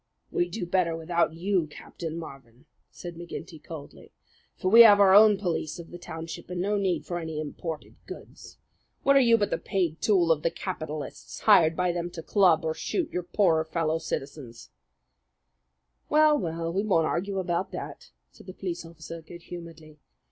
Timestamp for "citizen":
13.99-14.51